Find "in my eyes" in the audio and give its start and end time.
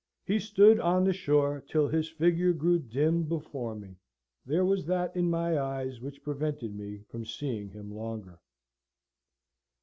5.15-6.01